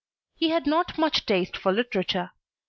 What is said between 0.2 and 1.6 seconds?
He had not much taste